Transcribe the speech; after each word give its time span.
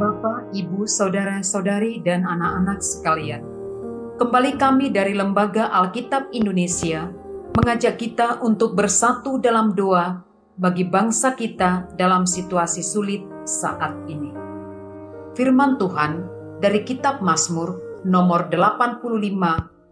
Bapak, 0.00 0.56
Ibu, 0.56 0.88
Saudara-saudari, 0.88 2.00
dan 2.00 2.24
anak-anak 2.24 2.80
sekalian. 2.80 3.44
Kembali 4.16 4.56
kami 4.56 4.88
dari 4.88 5.12
Lembaga 5.12 5.68
Alkitab 5.68 6.32
Indonesia 6.32 7.12
mengajak 7.52 8.00
kita 8.00 8.40
untuk 8.40 8.72
bersatu 8.72 9.36
dalam 9.36 9.76
doa 9.76 10.24
bagi 10.56 10.88
bangsa 10.88 11.36
kita 11.36 11.92
dalam 12.00 12.24
situasi 12.24 12.80
sulit 12.80 13.20
saat 13.44 13.92
ini. 14.08 14.32
Firman 15.36 15.76
Tuhan 15.76 16.24
dari 16.64 16.80
kitab 16.80 17.20
Mazmur 17.20 18.00
nomor 18.08 18.48
85 18.48 19.04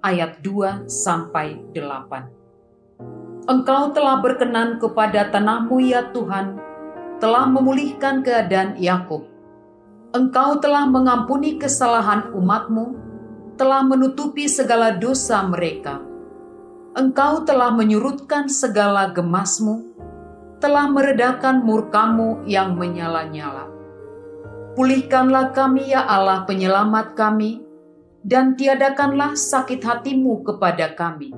ayat 0.01 0.41
2 0.41 0.89
sampai 0.89 1.69
8. 1.77 3.45
Engkau 3.45 3.93
telah 3.93 4.25
berkenan 4.25 4.81
kepada 4.81 5.29
tanahmu 5.29 5.85
ya 5.85 6.09
Tuhan, 6.17 6.57
telah 7.21 7.45
memulihkan 7.45 8.25
keadaan 8.25 8.81
Yakub 8.81 9.28
Engkau 10.19 10.59
telah 10.59 10.83
mengampuni 10.91 11.63
kesalahan 11.63 12.35
umatmu, 12.35 12.99
telah 13.55 13.87
menutupi 13.87 14.51
segala 14.51 14.99
dosa 14.99 15.47
mereka. 15.47 16.03
Engkau 16.99 17.47
telah 17.47 17.71
menyurutkan 17.71 18.51
segala 18.51 19.15
gemasmu, 19.15 19.95
telah 20.59 20.91
meredakan 20.91 21.63
murkamu 21.63 22.43
yang 22.51 22.75
menyala-nyala. 22.75 23.71
Pulihkanlah 24.75 25.55
kami 25.55 25.95
ya 25.95 26.03
Allah 26.03 26.43
penyelamat 26.51 27.15
kami, 27.15 27.63
dan 28.27 28.59
tiadakanlah 28.59 29.39
sakit 29.39 29.87
hatimu 29.87 30.43
kepada 30.43 30.99
kami. 30.99 31.31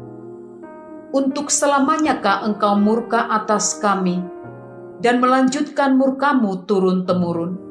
Untuk 1.13 1.53
selamanyakah 1.53 2.49
engkau 2.49 2.81
murka 2.81 3.29
atas 3.29 3.77
kami, 3.77 4.25
dan 5.05 5.21
melanjutkan 5.21 6.01
murkamu 6.01 6.65
turun-temurun? 6.65 7.70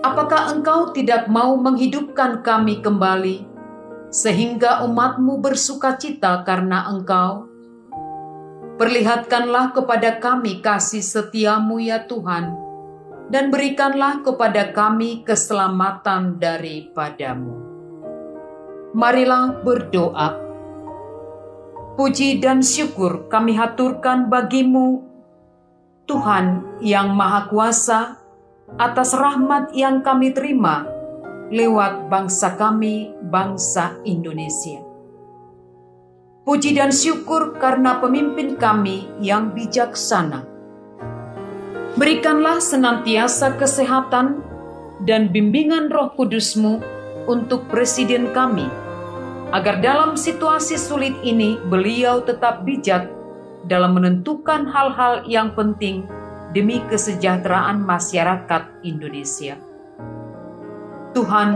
Apakah 0.00 0.56
engkau 0.56 0.92
tidak 0.96 1.28
mau 1.28 1.56
menghidupkan 1.60 2.40
kami 2.40 2.80
kembali, 2.80 3.44
sehingga 4.08 4.84
umatmu 4.84 5.38
bersuka 5.38 5.96
cita 6.00 6.42
karena 6.44 6.88
engkau? 6.88 7.46
Perlihatkanlah 8.80 9.76
kepada 9.76 10.16
kami 10.16 10.64
kasih 10.64 11.04
setiamu 11.04 11.76
ya 11.84 12.08
Tuhan, 12.08 12.56
dan 13.28 13.52
berikanlah 13.52 14.24
kepada 14.24 14.72
kami 14.72 15.20
keselamatan 15.20 16.40
daripadamu. 16.40 17.68
Marilah 18.96 19.60
berdoa. 19.60 20.48
Puji 22.00 22.40
dan 22.40 22.64
syukur 22.64 23.28
kami 23.28 23.52
haturkan 23.52 24.32
bagimu, 24.32 25.04
Tuhan 26.08 26.80
yang 26.80 27.12
Maha 27.12 27.52
Kuasa, 27.52 28.19
atas 28.78 29.16
rahmat 29.16 29.74
yang 29.74 30.04
kami 30.04 30.30
terima 30.30 30.86
lewat 31.50 32.06
bangsa 32.06 32.54
kami, 32.54 33.10
bangsa 33.26 33.98
Indonesia. 34.06 34.78
Puji 36.46 36.78
dan 36.78 36.94
syukur 36.94 37.58
karena 37.58 37.98
pemimpin 37.98 38.54
kami 38.54 39.10
yang 39.18 39.50
bijaksana. 39.50 40.46
Berikanlah 41.98 42.62
senantiasa 42.62 43.58
kesehatan 43.58 44.40
dan 45.04 45.34
bimbingan 45.34 45.90
roh 45.90 46.14
kudusmu 46.14 46.78
untuk 47.26 47.66
Presiden 47.66 48.30
kami, 48.30 48.66
agar 49.50 49.82
dalam 49.82 50.14
situasi 50.14 50.78
sulit 50.78 51.18
ini 51.26 51.58
beliau 51.66 52.22
tetap 52.22 52.62
bijak 52.62 53.10
dalam 53.66 53.98
menentukan 53.98 54.70
hal-hal 54.70 55.26
yang 55.26 55.52
penting 55.52 56.06
demi 56.50 56.82
kesejahteraan 56.86 57.82
masyarakat 57.82 58.82
Indonesia. 58.82 59.54
Tuhan, 61.14 61.48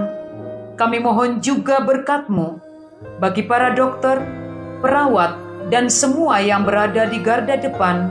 kami 0.74 0.98
mohon 0.98 1.38
juga 1.38 1.82
berkat-Mu 1.82 2.58
bagi 3.22 3.46
para 3.46 3.74
dokter, 3.74 4.18
perawat, 4.83 5.38
dan 5.70 5.86
semua 5.86 6.42
yang 6.42 6.66
berada 6.66 7.06
di 7.06 7.18
garda 7.22 7.56
depan 7.56 8.10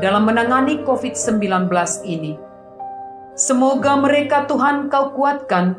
dalam 0.00 0.24
menangani 0.26 0.80
COVID-19 0.82 1.68
ini. 2.08 2.38
Semoga 3.38 3.94
mereka 3.94 4.50
Tuhan 4.50 4.90
kau 4.90 5.14
kuatkan 5.14 5.78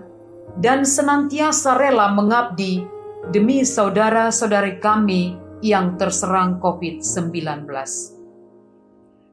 dan 0.60 0.88
senantiasa 0.88 1.76
rela 1.76 2.12
mengabdi 2.16 2.88
demi 3.30 3.68
saudara-saudari 3.68 4.80
kami 4.80 5.36
yang 5.60 6.00
terserang 6.00 6.64
COVID-19. 6.64 8.19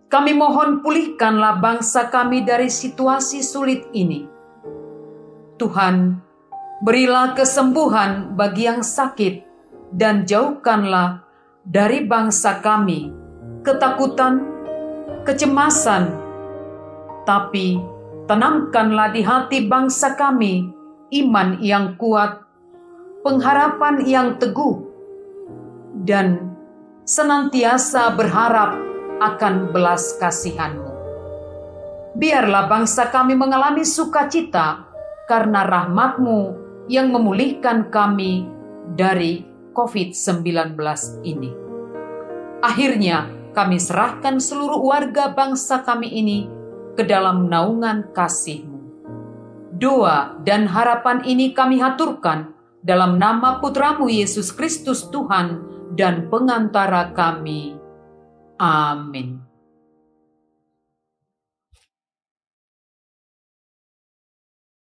Kami 0.07 0.39
mohon 0.39 0.87
pulihkanlah 0.87 1.59
bangsa 1.59 2.07
kami 2.07 2.47
dari 2.47 2.71
situasi 2.71 3.43
sulit 3.43 3.91
ini. 3.91 4.23
Tuhan, 5.59 6.23
berilah 6.87 7.35
kesembuhan 7.35 8.39
bagi 8.39 8.71
yang 8.71 8.87
sakit 8.87 9.43
dan 9.91 10.23
jauhkanlah 10.23 11.27
dari 11.67 12.07
bangsa 12.07 12.63
kami 12.63 13.11
ketakutan, 13.67 14.47
kecemasan, 15.27 16.15
tapi 17.27 17.83
tanamkanlah 18.31 19.11
di 19.11 19.27
hati 19.27 19.67
bangsa 19.67 20.15
kami 20.15 20.71
iman 21.19 21.59
yang 21.59 21.99
kuat, 21.99 22.47
pengharapan 23.27 24.07
yang 24.07 24.39
teguh, 24.39 24.87
dan 26.07 26.55
senantiasa 27.03 28.15
berharap 28.15 28.79
akan 29.21 29.73
belas 29.73 30.17
kasihanmu. 30.21 30.93
Biarlah 32.17 32.65
bangsa 32.69 33.13
kami 33.13 33.37
mengalami 33.37 33.85
sukacita 33.85 34.89
karena 35.29 35.69
rahmatmu 35.69 36.39
yang 36.89 37.13
memulihkan 37.13 37.93
kami 37.93 38.49
dari 38.97 39.45
COVID-19 39.77 40.81
ini. 41.29 41.53
Akhirnya, 42.65 43.29
kami 43.53 43.77
serahkan 43.77 44.41
seluruh 44.41 44.81
warga 44.81 45.33
bangsa 45.37 45.85
kami 45.85 46.09
ini 46.09 46.49
ke 46.97 47.05
dalam 47.05 47.53
naungan 47.53 48.17
kasih-Mu. 48.17 48.81
Doa 49.77 50.41
dan 50.41 50.65
harapan 50.73 51.21
ini 51.29 51.53
kami 51.53 51.77
haturkan 51.85 52.57
dalam 52.81 53.21
nama 53.21 53.61
Putramu 53.61 54.09
Yesus 54.09 54.49
Kristus 54.49 55.05
Tuhan 55.13 55.61
dan 55.93 56.33
pengantara 56.33 57.13
kami. 57.13 57.76
Amen. 58.61 59.47